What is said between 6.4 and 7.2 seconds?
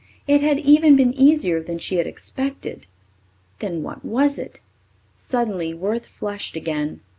again.